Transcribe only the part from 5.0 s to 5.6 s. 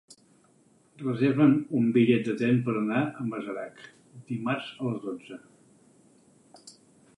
dotze.